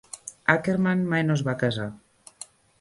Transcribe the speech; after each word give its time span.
Ackermann 0.53 1.05
mai 1.13 1.21
no 1.27 1.37
es 1.37 1.45
va 1.51 1.57
casar. 1.65 1.89